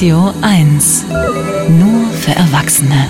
[0.00, 1.04] Radio 1.
[1.68, 3.06] Nur für Erwachsene.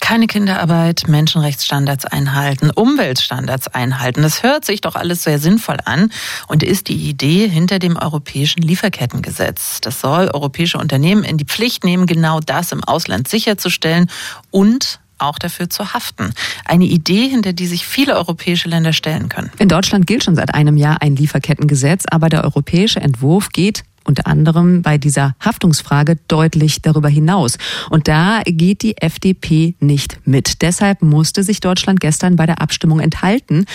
[0.00, 4.22] Keine Kinderarbeit, Menschenrechtsstandards einhalten, Umweltstandards einhalten.
[4.22, 6.10] Das hört sich doch alles sehr sinnvoll an
[6.46, 9.82] und ist die Idee hinter dem europäischen Lieferkettengesetz.
[9.82, 14.10] Das soll europäische Unternehmen in die Pflicht nehmen, genau das im Ausland sicherzustellen
[14.50, 16.32] und auch dafür zu haften.
[16.64, 19.50] Eine Idee, hinter die sich viele europäische Länder stellen können.
[19.58, 24.26] In Deutschland gilt schon seit einem Jahr ein Lieferkettengesetz, aber der europäische Entwurf geht unter
[24.26, 27.58] anderem bei dieser Haftungsfrage deutlich darüber hinaus.
[27.90, 30.62] Und da geht die FDP nicht mit.
[30.62, 33.66] Deshalb musste sich Deutschland gestern bei der Abstimmung enthalten.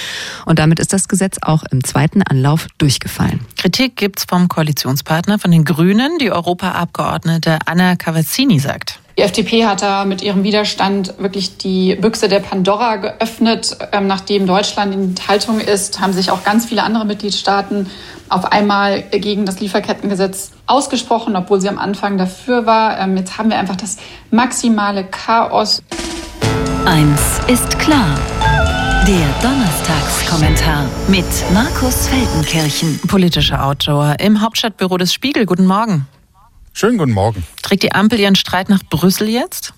[0.46, 3.42] Und damit ist das Gesetz auch im zweiten Anlauf durchgefallen.
[3.58, 6.18] Kritik gibt's vom Koalitionspartner, von den Grünen.
[6.20, 9.03] Die Europaabgeordnete Anna Cavazzini sagt.
[9.18, 13.78] Die FDP hat da mit ihrem Widerstand wirklich die Büchse der Pandora geöffnet.
[13.92, 17.92] Ähm, nachdem Deutschland in Haltung ist, haben sich auch ganz viele andere Mitgliedstaaten
[18.30, 23.00] auf einmal gegen das Lieferkettengesetz ausgesprochen, obwohl sie am Anfang dafür war.
[23.00, 23.98] Ähm, jetzt haben wir einfach das
[24.32, 25.84] maximale Chaos.
[26.86, 28.18] Eins ist klar.
[29.08, 33.00] Der Donnerstagskommentar mit Markus Feldenkirchen.
[33.08, 35.46] Politischer Autor im Hauptstadtbüro des Spiegel.
[35.46, 36.08] Guten Morgen.
[36.76, 37.46] Schönen guten Morgen.
[37.62, 39.74] Trägt die Ampel ihren Streit nach Brüssel jetzt?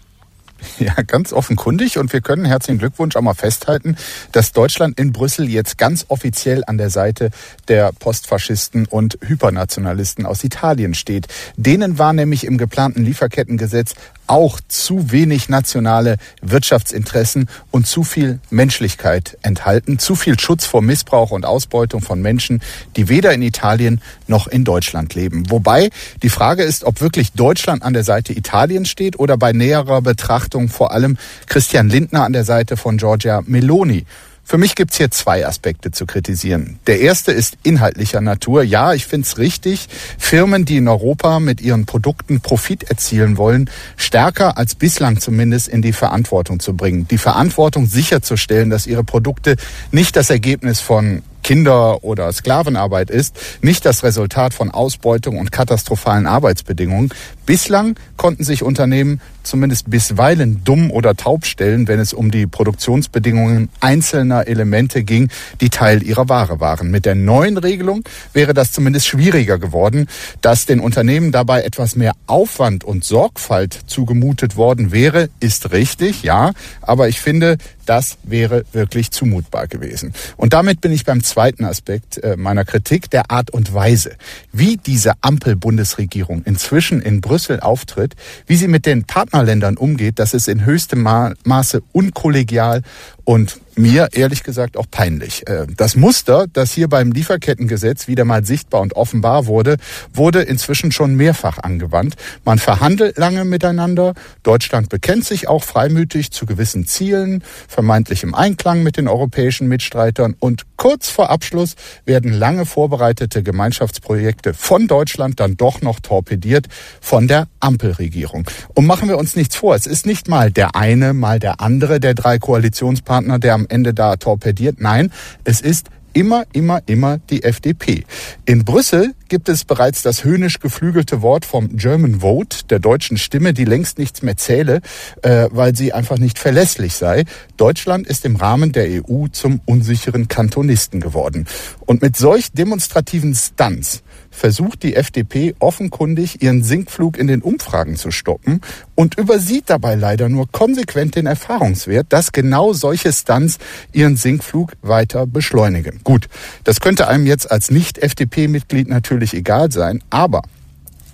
[0.79, 1.97] Ja, ganz offenkundig.
[1.97, 3.97] Und wir können herzlichen Glückwunsch auch mal festhalten,
[4.31, 7.29] dass Deutschland in Brüssel jetzt ganz offiziell an der Seite
[7.67, 11.27] der Postfaschisten und Hypernationalisten aus Italien steht.
[11.57, 13.93] Denen war nämlich im geplanten Lieferkettengesetz
[14.27, 21.31] auch zu wenig nationale Wirtschaftsinteressen und zu viel Menschlichkeit enthalten, zu viel Schutz vor Missbrauch
[21.31, 22.61] und Ausbeutung von Menschen,
[22.95, 25.49] die weder in Italien noch in Deutschland leben.
[25.49, 25.89] Wobei
[26.23, 30.69] die Frage ist, ob wirklich Deutschland an der Seite Italiens steht oder bei näherer Betrachtung
[30.69, 34.05] vor allem Christian Lindner an der Seite von Giorgia Meloni.
[34.47, 36.77] Für mich gibt's hier zwei Aspekte zu kritisieren.
[36.85, 38.61] Der erste ist inhaltlicher Natur.
[38.61, 39.87] Ja, ich finde es richtig,
[40.19, 45.81] Firmen, die in Europa mit ihren Produkten Profit erzielen wollen, stärker als bislang zumindest in
[45.81, 47.07] die Verantwortung zu bringen.
[47.07, 49.55] Die Verantwortung sicherzustellen, dass ihre Produkte
[49.91, 56.25] nicht das Ergebnis von Kinder- oder Sklavenarbeit ist, nicht das Resultat von Ausbeutung und katastrophalen
[56.25, 57.13] Arbeitsbedingungen.
[57.45, 63.69] Bislang konnten sich Unternehmen zumindest bisweilen dumm oder taub stellen, wenn es um die Produktionsbedingungen
[63.79, 65.29] einzelner Elemente ging,
[65.61, 66.89] die Teil ihrer Ware waren.
[66.89, 68.03] Mit der neuen Regelung
[68.33, 70.07] wäre das zumindest schwieriger geworden,
[70.41, 76.53] dass den Unternehmen dabei etwas mehr Aufwand und Sorgfalt zugemutet worden wäre, ist richtig, ja,
[76.81, 80.13] aber ich finde, das wäre wirklich zumutbar gewesen.
[80.37, 84.15] Und damit bin ich beim zweiten Aspekt äh, meiner Kritik, der Art und Weise,
[84.51, 88.15] wie diese Ampel-Bundesregierung inzwischen in Brüssel auftritt,
[88.47, 92.81] wie sie mit den Partnerländern umgeht, das ist in höchstem Maße unkollegial
[93.25, 95.47] und mir ehrlich gesagt auch peinlich.
[95.47, 99.77] Äh, das Muster, das hier beim Lieferkettengesetz wieder mal sichtbar und offenbar wurde,
[100.13, 102.15] wurde inzwischen schon mehrfach angewandt.
[102.45, 104.13] Man verhandelt lange miteinander.
[104.43, 110.35] Deutschland bekennt sich auch freimütig zu gewissen Zielen, vermeintlich im Einklang mit den europäischen Mitstreitern.
[110.39, 111.75] Und kurz vor Abschluss
[112.05, 116.67] werden lange vorbereitete Gemeinschaftsprojekte von Deutschland dann doch noch torpediert
[117.01, 118.45] von der Ampelregierung.
[118.73, 121.99] Und machen wir uns nichts vor, es ist nicht mal der eine, mal der andere
[121.99, 124.79] der drei Koalitionspartner, der am Ende da torpediert.
[124.79, 125.11] Nein,
[125.43, 128.05] es ist immer, immer, immer die FDP.
[128.45, 133.53] In Brüssel gibt es bereits das höhnisch geflügelte Wort vom German Vote, der deutschen Stimme,
[133.53, 134.81] die längst nichts mehr zähle,
[135.21, 137.25] äh, weil sie einfach nicht verlässlich sei.
[137.57, 141.47] Deutschland ist im Rahmen der EU zum unsicheren Kantonisten geworden.
[141.85, 144.03] Und mit solch demonstrativen Stunts
[144.35, 148.61] versucht die FDP offenkundig, ihren Sinkflug in den Umfragen zu stoppen
[148.93, 153.57] und übersieht dabei leider nur konsequent den Erfahrungswert, dass genau solche Stunts
[153.93, 156.01] ihren Sinkflug weiter beschleunigen.
[156.03, 156.27] Gut,
[156.63, 160.41] das könnte einem jetzt als Nicht-FDP-Mitglied natürlich egal sein, aber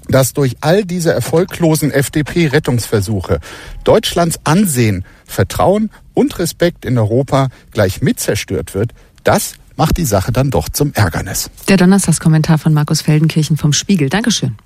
[0.07, 3.39] dass durch all diese erfolglosen FDP-Rettungsversuche
[3.83, 8.91] Deutschlands Ansehen, Vertrauen und Respekt in Europa gleich mit zerstört wird,
[9.23, 11.49] das macht die Sache dann doch zum Ärgernis.
[11.67, 14.09] Der Donnerstagskommentar von Markus Feldenkirchen vom Spiegel.
[14.09, 14.57] Dankeschön.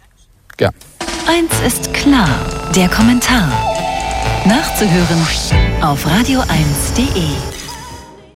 [0.60, 0.72] Ja.
[1.28, 2.30] Eins ist klar,
[2.76, 3.50] der Kommentar.
[4.46, 7.55] Nachzuhören auf radio1.de.